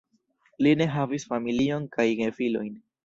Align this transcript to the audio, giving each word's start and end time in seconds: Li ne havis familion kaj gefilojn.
Li 0.67 0.71
ne 0.79 0.87
havis 0.95 1.27
familion 1.33 1.85
kaj 1.99 2.07
gefilojn. 2.23 2.73